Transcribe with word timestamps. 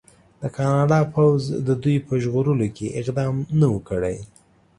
د 0.41 0.43
کاناډا 0.55 0.99
پوځ 1.13 1.41
د 1.67 1.69
دوی 1.83 1.97
په 2.07 2.13
ژغورلو 2.23 2.67
کې 2.75 2.95
اقدام 2.99 3.35
نه 3.59 3.67
و 3.73 3.77
کړی. 3.89 4.17